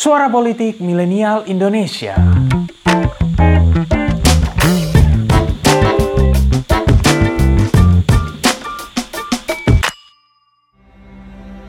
Suara 0.00 0.32
Politik 0.32 0.80
Milenial 0.80 1.44
Indonesia. 1.44 2.16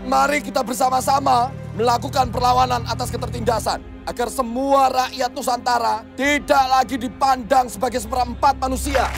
Mari 0.08 0.40
kita 0.48 0.64
bersama-sama 0.64 1.52
melakukan 1.76 2.32
perlawanan 2.32 2.88
atas 2.88 3.12
ketertindasan 3.12 3.84
agar 4.08 4.32
semua 4.32 4.88
rakyat 4.88 5.36
Nusantara 5.36 6.08
tidak 6.16 6.64
lagi 6.72 6.96
dipandang 6.96 7.68
sebagai 7.68 8.00
seperempat 8.00 8.56
manusia. 8.64 9.12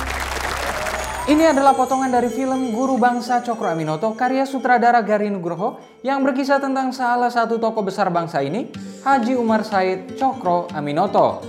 Ini 1.24 1.56
adalah 1.56 1.72
potongan 1.72 2.12
dari 2.12 2.28
film 2.28 2.76
Guru 2.76 3.00
Bangsa 3.00 3.40
Cokro 3.40 3.72
Aminoto 3.72 4.12
karya 4.12 4.44
sutradara 4.44 5.00
Gari 5.00 5.32
Nugroho 5.32 5.80
yang 6.04 6.20
berkisah 6.20 6.60
tentang 6.60 6.92
salah 6.92 7.32
satu 7.32 7.56
tokoh 7.64 7.80
besar 7.80 8.12
bangsa 8.12 8.44
ini, 8.44 8.68
Haji 9.08 9.40
Umar 9.40 9.64
Said 9.64 10.20
Cokro 10.20 10.68
Aminoto. 10.76 11.40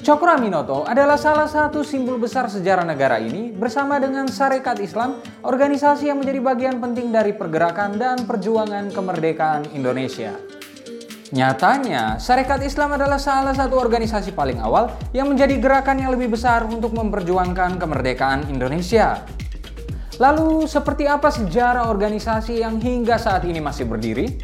Cokro 0.00 0.40
Aminoto 0.40 0.88
adalah 0.88 1.20
salah 1.20 1.44
satu 1.44 1.84
simbol 1.84 2.16
besar 2.16 2.48
sejarah 2.48 2.88
negara 2.88 3.20
ini 3.20 3.52
bersama 3.52 4.00
dengan 4.00 4.32
Sarekat 4.32 4.80
Islam, 4.80 5.20
organisasi 5.44 6.08
yang 6.08 6.24
menjadi 6.24 6.40
bagian 6.40 6.76
penting 6.80 7.12
dari 7.12 7.36
pergerakan 7.36 8.00
dan 8.00 8.24
perjuangan 8.24 8.88
kemerdekaan 8.96 9.76
Indonesia. 9.76 10.55
Nyatanya, 11.34 12.22
Sarekat 12.22 12.62
Islam 12.62 12.94
adalah 12.94 13.18
salah 13.18 13.50
satu 13.50 13.74
organisasi 13.82 14.30
paling 14.30 14.62
awal 14.62 14.94
yang 15.10 15.26
menjadi 15.26 15.58
gerakan 15.58 15.98
yang 15.98 16.14
lebih 16.14 16.30
besar 16.38 16.62
untuk 16.70 16.94
memperjuangkan 16.94 17.82
kemerdekaan 17.82 18.46
Indonesia. 18.46 19.26
Lalu, 20.22 20.70
seperti 20.70 21.10
apa 21.10 21.34
sejarah 21.34 21.90
organisasi 21.90 22.62
yang 22.62 22.78
hingga 22.78 23.18
saat 23.18 23.42
ini 23.42 23.58
masih 23.58 23.90
berdiri? 23.90 24.38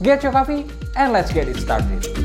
Get 0.00 0.24
your 0.24 0.32
coffee 0.32 0.64
and 0.96 1.12
let's 1.12 1.28
get 1.28 1.52
it 1.52 1.60
started. 1.60 2.15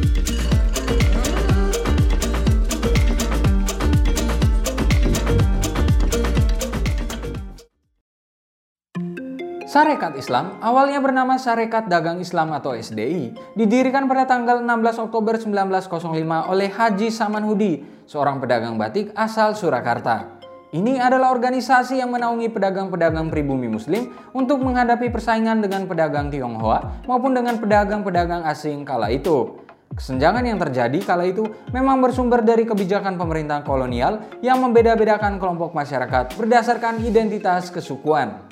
Sarekat 9.71 10.19
Islam, 10.19 10.59
awalnya 10.59 10.99
bernama 10.99 11.39
Sarekat 11.39 11.87
Dagang 11.87 12.19
Islam 12.19 12.51
atau 12.51 12.75
SDI, 12.75 13.31
didirikan 13.55 14.03
pada 14.03 14.27
tanggal 14.27 14.59
16 14.59 14.99
Oktober 14.99 15.39
1905 15.39 16.51
oleh 16.51 16.67
Haji 16.67 17.07
Samanhudi, 17.07 17.79
seorang 18.03 18.43
pedagang 18.43 18.75
batik 18.75 19.15
asal 19.15 19.55
Surakarta. 19.55 20.43
Ini 20.75 20.99
adalah 20.99 21.31
organisasi 21.31 22.03
yang 22.03 22.11
menaungi 22.11 22.51
pedagang-pedagang 22.51 23.31
pribumi 23.31 23.71
muslim 23.71 24.11
untuk 24.35 24.59
menghadapi 24.59 25.07
persaingan 25.07 25.63
dengan 25.63 25.87
pedagang 25.87 26.27
Tionghoa 26.27 27.07
maupun 27.07 27.31
dengan 27.31 27.55
pedagang-pedagang 27.55 28.43
asing 28.51 28.83
kala 28.83 29.07
itu. 29.07 29.55
Kesenjangan 29.95 30.51
yang 30.51 30.59
terjadi 30.59 30.99
kala 30.99 31.31
itu 31.31 31.47
memang 31.71 32.03
bersumber 32.03 32.43
dari 32.43 32.67
kebijakan 32.67 33.15
pemerintah 33.15 33.63
kolonial 33.63 34.19
yang 34.43 34.59
membeda-bedakan 34.59 35.39
kelompok 35.39 35.71
masyarakat 35.71 36.35
berdasarkan 36.35 36.99
identitas 37.07 37.71
kesukuan. 37.71 38.51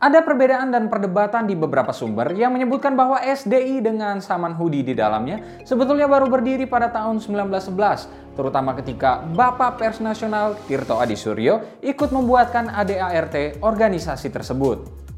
Ada 0.00 0.24
perbedaan 0.24 0.72
dan 0.72 0.88
perdebatan 0.88 1.44
di 1.44 1.52
beberapa 1.52 1.92
sumber 1.92 2.32
yang 2.32 2.56
menyebutkan 2.56 2.96
bahwa 2.96 3.20
SDI 3.20 3.84
dengan 3.84 4.16
Saman 4.24 4.56
Hudi 4.56 4.80
di 4.80 4.96
dalamnya 4.96 5.60
sebetulnya 5.68 6.08
baru 6.08 6.24
berdiri 6.24 6.64
pada 6.64 6.88
tahun 6.88 7.20
1911, 7.20 8.08
terutama 8.32 8.72
ketika 8.80 9.20
Bapak 9.20 9.76
Pers 9.76 10.00
Nasional 10.00 10.56
Tirto 10.64 10.96
Adi 10.96 11.20
Suryo 11.20 11.84
ikut 11.84 12.16
membuatkan 12.16 12.72
ADART 12.72 13.60
organisasi 13.60 14.32
tersebut. 14.32 15.09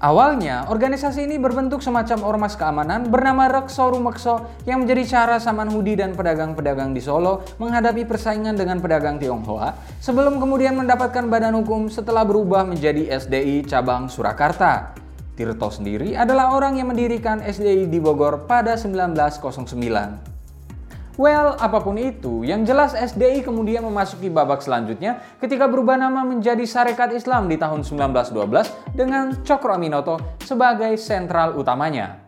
Awalnya, 0.00 0.64
organisasi 0.72 1.28
ini 1.28 1.36
berbentuk 1.36 1.84
semacam 1.84 2.24
ormas 2.24 2.56
keamanan 2.56 3.12
bernama 3.12 3.52
Rekso 3.52 3.84
Rumekso 3.92 4.64
yang 4.64 4.80
menjadi 4.80 5.04
cara 5.04 5.36
Saman 5.36 5.68
Hudi 5.68 5.92
dan 5.92 6.16
pedagang-pedagang 6.16 6.96
di 6.96 7.04
Solo 7.04 7.44
menghadapi 7.60 8.08
persaingan 8.08 8.56
dengan 8.56 8.80
pedagang 8.80 9.20
Tionghoa 9.20 9.76
sebelum 10.00 10.40
kemudian 10.40 10.72
mendapatkan 10.72 11.28
badan 11.28 11.52
hukum 11.60 11.92
setelah 11.92 12.24
berubah 12.24 12.64
menjadi 12.64 13.12
SDI 13.12 13.68
cabang 13.68 14.08
Surakarta. 14.08 14.96
Tirto 15.36 15.68
sendiri 15.68 16.16
adalah 16.16 16.56
orang 16.56 16.80
yang 16.80 16.88
mendirikan 16.88 17.44
SDI 17.44 17.84
di 17.84 18.00
Bogor 18.00 18.48
pada 18.48 18.80
1909. 18.80 20.29
Well, 21.20 21.52
apa 21.60 21.84
pun 21.84 22.00
itu, 22.00 22.48
yang 22.48 22.64
jelas 22.64 22.96
SDI 22.96 23.44
kemudian 23.44 23.84
memasuki 23.84 24.32
babak 24.32 24.64
selanjutnya 24.64 25.20
ketika 25.36 25.68
berubah 25.68 26.00
nama 26.00 26.24
menjadi 26.24 26.64
Sarekat 26.64 27.12
Islam 27.12 27.44
di 27.44 27.60
tahun 27.60 27.84
1912 27.84 28.96
dengan 28.96 29.36
Cokro 29.44 29.76
Aminoto 29.76 30.40
sebagai 30.40 30.96
sentral 30.96 31.60
utamanya. 31.60 32.24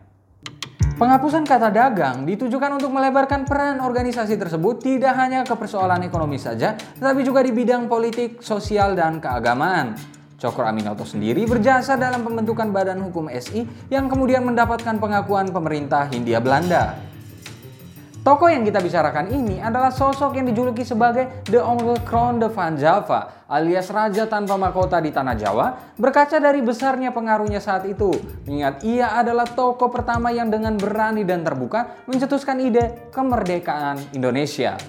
Penghapusan 0.93 1.41
kata 1.41 1.73
dagang 1.73 2.21
ditujukan 2.21 2.77
untuk 2.77 2.93
melebarkan 2.93 3.49
peran 3.49 3.81
organisasi 3.81 4.37
tersebut 4.37 4.85
tidak 4.85 5.17
hanya 5.17 5.41
ke 5.41 5.57
persoalan 5.57 6.05
ekonomi 6.05 6.37
saja, 6.37 6.77
tetapi 6.77 7.25
juga 7.25 7.41
di 7.41 7.49
bidang 7.49 7.89
politik, 7.89 8.45
sosial, 8.45 8.93
dan 8.93 9.17
keagamaan. 9.17 9.97
Cokro 10.37 10.69
Aminoto 10.69 11.01
sendiri 11.01 11.49
berjasa 11.49 11.97
dalam 11.97 12.21
pembentukan 12.21 12.69
badan 12.69 13.01
hukum 13.09 13.25
SI 13.33 13.65
yang 13.89 14.05
kemudian 14.05 14.45
mendapatkan 14.45 15.01
pengakuan 15.01 15.49
pemerintah 15.49 16.05
Hindia 16.13 16.37
Belanda. 16.37 17.12
Tokoh 18.23 18.47
yang 18.47 18.63
kita 18.63 18.79
bicarakan 18.79 19.35
ini 19.35 19.59
adalah 19.59 19.91
sosok 19.91 20.39
yang 20.39 20.47
dijuluki 20.47 20.87
sebagai 20.87 21.43
The 21.43 21.59
Only 21.59 21.99
Crown 22.07 22.39
de 22.39 22.47
Van 22.47 22.79
Java 22.79 23.43
alias 23.51 23.91
Raja 23.91 24.31
Tanpa 24.31 24.55
Mahkota 24.55 25.03
di 25.03 25.11
Tanah 25.11 25.35
Jawa 25.35 25.91
berkaca 25.99 26.39
dari 26.39 26.63
besarnya 26.63 27.11
pengaruhnya 27.11 27.59
saat 27.59 27.83
itu. 27.83 28.15
Ingat 28.47 28.79
ia 28.87 29.19
adalah 29.19 29.43
tokoh 29.43 29.91
pertama 29.91 30.31
yang 30.31 30.47
dengan 30.47 30.79
berani 30.79 31.27
dan 31.27 31.43
terbuka 31.43 31.99
mencetuskan 32.07 32.63
ide 32.63 33.11
kemerdekaan 33.11 34.15
Indonesia. 34.15 34.79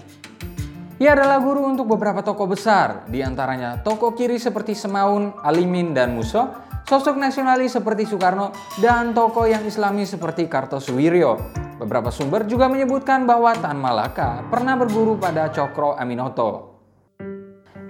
Ia 1.02 1.18
adalah 1.18 1.42
guru 1.42 1.66
untuk 1.66 1.90
beberapa 1.90 2.22
tokoh 2.22 2.54
besar, 2.54 3.02
di 3.10 3.18
antaranya 3.18 3.82
tokoh 3.82 4.14
kiri 4.14 4.38
seperti 4.38 4.78
Semaun, 4.78 5.34
Alimin, 5.42 5.90
dan 5.90 6.14
Muso, 6.14 6.54
sosok 6.86 7.18
nasionalis 7.18 7.74
seperti 7.74 8.06
Soekarno, 8.06 8.54
dan 8.78 9.10
tokoh 9.10 9.50
yang 9.50 9.66
islami 9.66 10.06
seperti 10.06 10.46
Kartosuwiryo. 10.46 11.63
Beberapa 11.84 12.08
sumber 12.08 12.48
juga 12.48 12.64
menyebutkan 12.64 13.28
bahwa 13.28 13.52
Tan 13.60 13.76
Malaka 13.76 14.40
pernah 14.48 14.72
berguru 14.72 15.20
pada 15.20 15.52
Cokro 15.52 15.92
Aminoto. 15.92 16.80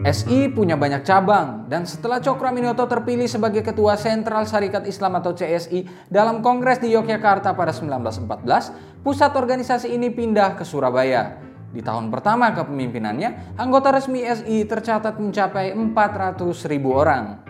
SI 0.03 0.51
punya 0.51 0.75
banyak 0.75 1.07
cabang 1.07 1.71
dan 1.71 1.87
setelah 1.87 2.19
Cokro 2.19 2.51
Aminoto 2.51 2.83
terpilih 2.91 3.31
sebagai 3.31 3.63
Ketua 3.63 3.95
Sentral 3.95 4.51
Syarikat 4.51 4.91
Islam 4.91 5.23
atau 5.23 5.31
CSI 5.31 6.11
dalam 6.11 6.43
Kongres 6.43 6.83
di 6.83 6.91
Yogyakarta 6.91 7.55
pada 7.55 7.71
1914, 7.71 9.07
pusat 9.07 9.31
organisasi 9.31 9.95
ini 9.95 10.11
pindah 10.11 10.59
ke 10.59 10.67
Surabaya. 10.67 11.39
Di 11.71 11.79
tahun 11.79 12.11
pertama 12.11 12.51
kepemimpinannya, 12.51 13.55
anggota 13.55 13.95
resmi 13.95 14.27
SI 14.27 14.67
tercatat 14.67 15.23
mencapai 15.23 15.71
400 15.71 16.43
ribu 16.67 16.99
orang. 16.99 17.44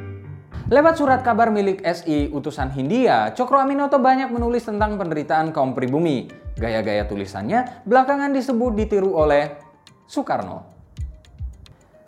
Lewat 0.65 0.97
surat 0.97 1.21
kabar 1.21 1.53
milik 1.53 1.85
SI 1.85 2.33
Utusan 2.33 2.73
Hindia, 2.73 3.37
Cokro 3.37 3.61
Aminoto 3.61 4.01
banyak 4.01 4.33
menulis 4.33 4.65
tentang 4.65 4.97
penderitaan 4.97 5.53
kaum 5.53 5.77
pribumi. 5.77 6.25
Gaya-gaya 6.57 7.05
tulisannya 7.05 7.85
belakangan 7.85 8.33
disebut 8.33 8.73
ditiru 8.73 9.13
oleh 9.13 9.61
Soekarno. 10.09 10.73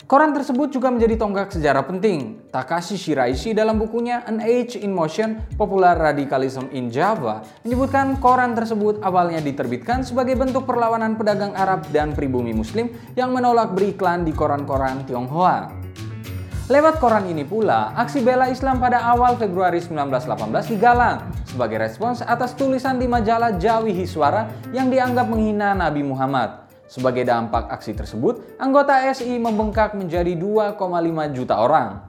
Koran 0.09 0.33
tersebut 0.33 0.73
juga 0.73 0.89
menjadi 0.89 1.21
tonggak 1.21 1.53
sejarah 1.53 1.85
penting. 1.85 2.49
Takashi 2.49 2.97
Shiraishi 2.97 3.53
dalam 3.53 3.77
bukunya 3.77 4.25
An 4.25 4.41
Age 4.41 4.81
in 4.81 4.89
Motion, 4.89 5.37
Popular 5.53 5.93
Radicalism 5.93 6.65
in 6.73 6.89
Java, 6.89 7.45
menyebutkan 7.61 8.17
koran 8.17 8.57
tersebut 8.57 9.05
awalnya 9.05 9.37
diterbitkan 9.37 10.01
sebagai 10.01 10.33
bentuk 10.33 10.65
perlawanan 10.65 11.13
pedagang 11.13 11.53
Arab 11.53 11.85
dan 11.93 12.17
pribumi 12.17 12.57
muslim 12.57 12.89
yang 13.13 13.29
menolak 13.29 13.77
beriklan 13.77 14.25
di 14.25 14.33
koran-koran 14.33 15.05
Tionghoa. 15.05 15.76
Lewat 16.67 16.99
koran 16.99 17.23
ini 17.31 17.47
pula, 17.47 17.95
aksi 17.95 18.19
bela 18.19 18.51
Islam 18.51 18.83
pada 18.83 18.99
awal 18.99 19.39
Februari 19.39 19.79
1918 19.79 20.75
digalang 20.75 21.23
sebagai 21.47 21.79
respons 21.79 22.19
atas 22.19 22.59
tulisan 22.59 22.99
di 22.99 23.07
majalah 23.07 23.55
Jawi 23.55 23.95
Hiswara 23.95 24.51
yang 24.75 24.91
dianggap 24.91 25.31
menghina 25.31 25.71
Nabi 25.71 26.03
Muhammad. 26.03 26.67
Sebagai 26.91 27.23
dampak 27.23 27.71
aksi 27.71 27.95
tersebut, 27.95 28.59
anggota 28.59 28.99
SI 29.15 29.39
membengkak 29.39 29.95
menjadi 29.95 30.35
2,5 30.35 30.75
juta 31.31 31.55
orang. 31.55 32.03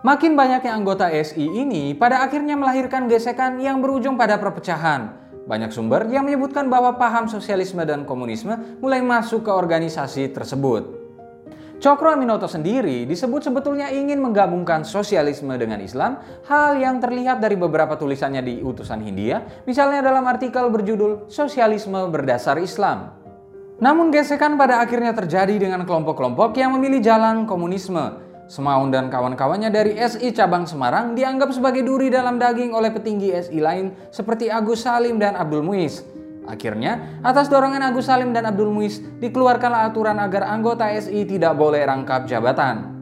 Makin 0.00 0.32
banyaknya 0.40 0.72
anggota 0.72 1.12
SI 1.12 1.44
ini 1.44 1.92
pada 1.92 2.24
akhirnya 2.24 2.56
melahirkan 2.56 3.12
gesekan 3.12 3.60
yang 3.60 3.84
berujung 3.84 4.16
pada 4.16 4.40
perpecahan. 4.40 5.12
Banyak 5.44 5.68
sumber 5.68 6.08
yang 6.08 6.24
menyebutkan 6.24 6.72
bahwa 6.72 6.96
paham 6.96 7.28
sosialisme 7.28 7.84
dan 7.84 8.08
komunisme 8.08 8.56
mulai 8.80 9.04
masuk 9.04 9.44
ke 9.44 9.52
organisasi 9.52 10.32
tersebut. 10.32 10.95
Cokro 11.76 12.16
Aminoto 12.16 12.48
sendiri 12.48 13.04
disebut 13.04 13.52
sebetulnya 13.52 13.92
ingin 13.92 14.16
menggabungkan 14.16 14.80
sosialisme 14.80 15.52
dengan 15.60 15.76
Islam, 15.84 16.16
hal 16.48 16.80
yang 16.80 17.04
terlihat 17.04 17.36
dari 17.36 17.52
beberapa 17.52 18.00
tulisannya 18.00 18.40
di 18.40 18.64
Utusan 18.64 19.04
Hindia, 19.04 19.44
misalnya 19.68 20.00
dalam 20.00 20.24
artikel 20.24 20.72
berjudul 20.72 21.28
Sosialisme 21.28 22.08
Berdasar 22.08 22.56
Islam. 22.56 23.12
Namun 23.76 24.08
gesekan 24.08 24.56
pada 24.56 24.80
akhirnya 24.80 25.12
terjadi 25.12 25.52
dengan 25.52 25.84
kelompok-kelompok 25.84 26.56
yang 26.56 26.72
memilih 26.72 27.04
jalan 27.04 27.44
komunisme. 27.44 28.24
Semaun 28.48 28.88
dan 28.88 29.12
kawan-kawannya 29.12 29.68
dari 29.68 30.00
SI 30.00 30.32
Cabang 30.32 30.64
Semarang 30.64 31.12
dianggap 31.12 31.52
sebagai 31.52 31.84
duri 31.84 32.08
dalam 32.08 32.40
daging 32.40 32.72
oleh 32.72 32.88
petinggi 32.88 33.36
SI 33.36 33.60
lain 33.60 33.92
seperti 34.08 34.48
Agus 34.48 34.88
Salim 34.88 35.20
dan 35.20 35.36
Abdul 35.36 35.60
Muiz. 35.60 36.15
Akhirnya, 36.46 37.20
atas 37.26 37.50
dorongan 37.50 37.82
Agus 37.82 38.06
Salim 38.06 38.30
dan 38.30 38.46
Abdul 38.46 38.70
Muiz, 38.70 39.02
dikeluarkanlah 39.18 39.90
aturan 39.90 40.16
agar 40.22 40.46
anggota 40.46 40.86
SI 40.94 41.26
tidak 41.26 41.58
boleh 41.58 41.82
rangkap 41.82 42.30
jabatan. 42.30 42.94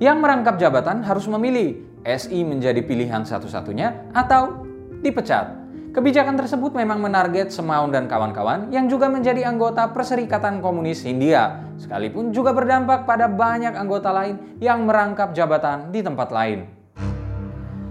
Yang 0.00 0.16
merangkap 0.22 0.56
jabatan 0.56 1.02
harus 1.04 1.28
memilih 1.28 1.82
SI 2.06 2.46
menjadi 2.46 2.80
pilihan 2.80 3.26
satu-satunya 3.26 4.14
atau 4.16 4.64
dipecat. 5.04 5.60
Kebijakan 5.90 6.38
tersebut 6.38 6.70
memang 6.70 7.02
menarget 7.02 7.50
Semaun 7.50 7.90
dan 7.90 8.06
kawan-kawan 8.06 8.70
yang 8.70 8.86
juga 8.86 9.10
menjadi 9.10 9.42
anggota 9.42 9.90
Perserikatan 9.90 10.62
Komunis 10.62 11.02
Hindia, 11.02 11.66
sekalipun 11.82 12.30
juga 12.30 12.54
berdampak 12.54 13.10
pada 13.10 13.26
banyak 13.26 13.74
anggota 13.74 14.14
lain 14.14 14.38
yang 14.62 14.86
merangkap 14.86 15.34
jabatan 15.34 15.90
di 15.90 15.98
tempat 15.98 16.30
lain. 16.30 16.79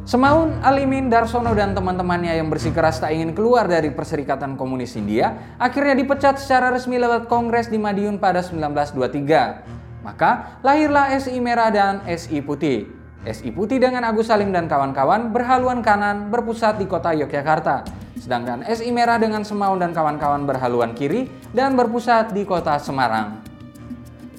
Semaun, 0.09 0.57
Alimin, 0.65 1.05
Darsono, 1.05 1.53
dan 1.53 1.77
teman-temannya 1.77 2.33
yang 2.33 2.49
bersikeras 2.49 2.97
tak 2.97 3.13
ingin 3.13 3.29
keluar 3.37 3.69
dari 3.69 3.93
Perserikatan 3.93 4.57
Komunis 4.57 4.97
Hindia, 4.97 5.53
akhirnya 5.61 5.93
dipecat 5.93 6.41
secara 6.41 6.73
resmi 6.73 6.97
lewat 6.97 7.29
Kongres 7.29 7.69
di 7.69 7.77
Madiun 7.77 8.17
pada 8.17 8.41
1923. 8.41 10.01
Maka 10.01 10.57
lahirlah 10.65 11.13
SI 11.13 11.37
Merah 11.37 11.69
dan 11.69 12.01
SI 12.09 12.41
Putih. 12.41 12.89
SI 13.21 13.53
Putih 13.53 13.77
dengan 13.77 14.01
Agus 14.01 14.33
Salim 14.33 14.49
dan 14.49 14.65
kawan-kawan 14.65 15.29
berhaluan 15.29 15.85
kanan 15.85 16.33
berpusat 16.33 16.81
di 16.81 16.89
kota 16.89 17.13
Yogyakarta. 17.13 17.85
Sedangkan 18.17 18.65
SI 18.65 18.89
Merah 18.89 19.21
dengan 19.21 19.45
Semaun 19.45 19.77
dan 19.77 19.93
kawan-kawan 19.93 20.41
berhaluan 20.41 20.97
kiri 20.97 21.29
dan 21.53 21.77
berpusat 21.77 22.33
di 22.33 22.49
kota 22.49 22.81
Semarang. 22.81 23.45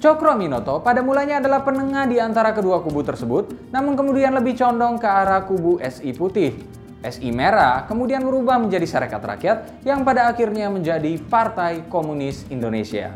Cokro 0.01 0.33
Minoto 0.33 0.81
pada 0.81 1.05
mulanya 1.05 1.37
adalah 1.37 1.61
penengah 1.61 2.09
di 2.09 2.17
antara 2.17 2.57
kedua 2.57 2.81
kubu 2.81 3.05
tersebut, 3.05 3.69
namun 3.69 3.93
kemudian 3.93 4.33
lebih 4.33 4.57
condong 4.57 4.97
ke 4.97 5.05
arah 5.05 5.45
kubu 5.45 5.77
SI 5.77 6.09
Putih. 6.17 6.57
SI 7.05 7.29
Merah 7.29 7.85
kemudian 7.85 8.25
berubah 8.25 8.57
menjadi 8.57 8.89
Sarekat 8.89 9.21
Rakyat 9.21 9.85
yang 9.85 10.01
pada 10.01 10.25
akhirnya 10.33 10.73
menjadi 10.73 11.21
Partai 11.21 11.85
Komunis 11.85 12.49
Indonesia. 12.49 13.13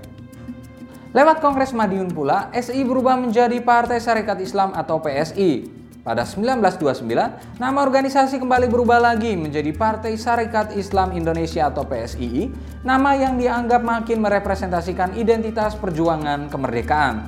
Lewat 1.09 1.41
Kongres 1.41 1.73
Madiun 1.73 2.13
pula, 2.13 2.53
SI 2.53 2.85
berubah 2.85 3.17
menjadi 3.17 3.57
Partai 3.65 3.97
Syarikat 3.97 4.37
Islam 4.45 4.69
atau 4.77 5.01
PSI. 5.01 5.65
Pada 6.05 6.21
1929, 6.21 7.57
nama 7.57 7.81
organisasi 7.81 8.37
kembali 8.37 8.69
berubah 8.69 9.01
lagi 9.01 9.33
menjadi 9.33 9.73
Partai 9.73 10.13
Syarikat 10.13 10.77
Islam 10.77 11.17
Indonesia 11.17 11.65
atau 11.65 11.81
PSII, 11.81 12.53
nama 12.85 13.17
yang 13.17 13.41
dianggap 13.41 13.81
makin 13.81 14.21
merepresentasikan 14.21 15.17
identitas 15.17 15.73
perjuangan 15.73 16.45
kemerdekaan. 16.53 17.25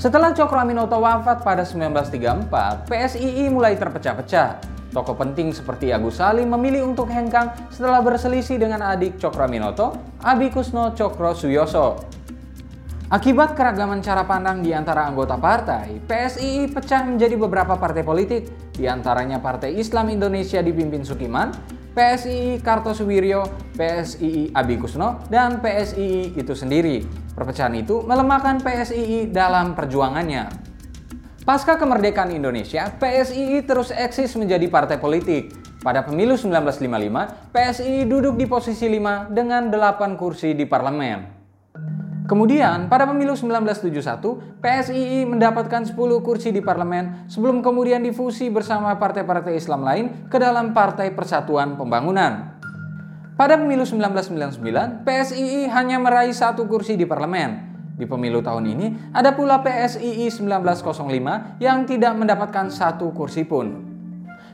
Setelah 0.00 0.32
Cokro 0.32 0.64
Aminoto 0.64 0.96
wafat 0.96 1.44
pada 1.44 1.60
1934, 1.60 2.88
PSII 2.88 3.52
mulai 3.52 3.76
terpecah-pecah. 3.76 4.64
Tokoh 4.96 5.20
penting 5.20 5.52
seperti 5.52 5.92
Agus 5.92 6.24
Salim 6.24 6.48
memilih 6.56 6.88
untuk 6.88 7.12
hengkang 7.12 7.52
setelah 7.68 8.00
berselisih 8.00 8.56
dengan 8.56 8.80
adik 8.80 9.20
Cokro 9.20 9.44
Aminoto, 9.44 9.92
Abi 10.24 10.48
Kusno 10.48 10.96
Cokro 10.96 11.36
Suyoso. 11.36 12.00
Akibat 13.10 13.58
keragaman 13.58 13.98
cara 14.06 14.22
pandang 14.22 14.62
di 14.62 14.70
antara 14.70 15.02
anggota 15.02 15.34
partai, 15.34 15.98
PSII 16.06 16.70
pecah 16.70 17.02
menjadi 17.02 17.34
beberapa 17.34 17.74
partai 17.74 18.06
politik, 18.06 18.70
di 18.70 18.86
antaranya 18.86 19.42
Partai 19.42 19.74
Islam 19.82 20.14
Indonesia 20.14 20.62
dipimpin 20.62 21.02
Sukiman, 21.02 21.50
PSII 21.90 22.62
Kartosuwiryo, 22.62 23.74
PSII 23.74 24.54
Abi 24.54 24.78
Kusno, 24.78 25.26
dan 25.26 25.58
PSII 25.58 26.38
itu 26.38 26.54
sendiri. 26.54 27.02
Perpecahan 27.34 27.74
itu 27.74 27.98
melemahkan 28.06 28.62
PSII 28.62 29.26
dalam 29.26 29.74
perjuangannya. 29.74 30.46
Pasca 31.42 31.82
kemerdekaan 31.82 32.30
Indonesia, 32.30 32.94
PSII 32.94 33.58
terus 33.66 33.90
eksis 33.90 34.38
menjadi 34.38 34.70
partai 34.70 35.02
politik. 35.02 35.50
Pada 35.82 36.06
pemilu 36.06 36.38
1955, 36.38 37.50
PSII 37.50 38.06
duduk 38.06 38.38
di 38.38 38.46
posisi 38.46 38.86
5 38.86 39.34
dengan 39.34 39.66
8 39.66 40.14
kursi 40.14 40.54
di 40.54 40.62
parlemen. 40.62 41.39
Kemudian, 42.30 42.86
pada 42.86 43.10
pemilu 43.10 43.34
1971, 43.34 44.62
PSII 44.62 45.26
mendapatkan 45.26 45.82
10 45.82 45.98
kursi 46.22 46.54
di 46.54 46.62
parlemen 46.62 47.26
sebelum 47.26 47.58
kemudian 47.58 47.98
difusi 48.06 48.46
bersama 48.46 48.94
partai-partai 48.94 49.58
Islam 49.58 49.82
lain 49.82 50.30
ke 50.30 50.38
dalam 50.38 50.70
Partai 50.70 51.10
Persatuan 51.10 51.74
Pembangunan. 51.74 52.54
Pada 53.34 53.58
pemilu 53.58 53.82
1999, 53.82 55.02
PSII 55.02 55.74
hanya 55.74 55.98
meraih 55.98 56.30
satu 56.30 56.70
kursi 56.70 56.94
di 56.94 57.02
parlemen. 57.02 57.66
Di 57.98 58.06
pemilu 58.06 58.38
tahun 58.46 58.62
ini, 58.78 59.10
ada 59.10 59.34
pula 59.34 59.58
PSII 59.66 60.30
1905 60.30 61.58
yang 61.58 61.82
tidak 61.82 62.14
mendapatkan 62.14 62.70
satu 62.70 63.10
kursi 63.10 63.42
pun. 63.42 63.90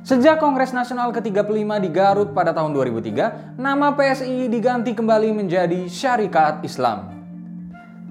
Sejak 0.01 0.41
Kongres 0.41 0.73
Nasional 0.73 1.13
ke-35 1.13 1.69
di 1.85 1.91
Garut 1.93 2.33
pada 2.33 2.57
tahun 2.57 2.73
2003, 2.73 3.61
nama 3.61 3.93
PSII 3.93 4.49
diganti 4.49 4.97
kembali 4.97 5.37
menjadi 5.37 5.85
Syarikat 5.93 6.65
Islam. 6.65 7.16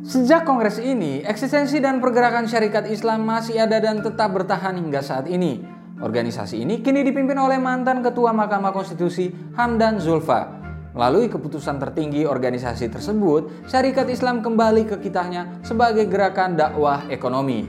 Sejak 0.05 0.45
kongres 0.45 0.77
ini, 0.77 1.25
eksistensi 1.25 1.81
dan 1.81 1.97
pergerakan 1.97 2.45
syarikat 2.45 2.85
Islam 2.93 3.25
masih 3.25 3.57
ada 3.57 3.81
dan 3.81 4.05
tetap 4.05 4.37
bertahan 4.37 4.77
hingga 4.77 5.01
saat 5.01 5.25
ini. 5.25 5.65
Organisasi 5.97 6.61
ini 6.61 6.85
kini 6.85 7.01
dipimpin 7.01 7.33
oleh 7.41 7.57
mantan 7.57 8.05
Ketua 8.05 8.29
Mahkamah 8.29 8.69
Konstitusi 8.69 9.33
Hamdan 9.57 9.97
Zulfa. 9.97 10.61
Melalui 10.93 11.25
keputusan 11.25 11.81
tertinggi 11.81 12.21
organisasi 12.21 12.93
tersebut, 12.93 13.65
syarikat 13.65 14.05
Islam 14.13 14.45
kembali 14.45 14.85
ke 14.85 15.01
kitanya 15.01 15.57
sebagai 15.65 16.05
gerakan 16.05 16.53
dakwah 16.53 17.09
ekonomi. 17.09 17.65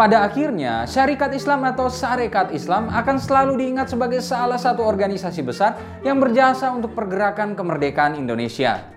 Pada 0.00 0.24
akhirnya, 0.24 0.88
syarikat 0.88 1.36
Islam 1.36 1.68
atau 1.68 1.92
Sarekat 1.92 2.56
Islam 2.56 2.88
akan 2.88 3.20
selalu 3.20 3.60
diingat 3.60 3.92
sebagai 3.92 4.24
salah 4.24 4.56
satu 4.56 4.80
organisasi 4.88 5.44
besar 5.44 6.00
yang 6.00 6.16
berjasa 6.16 6.72
untuk 6.72 6.96
pergerakan 6.96 7.52
kemerdekaan 7.52 8.16
Indonesia. 8.16 8.96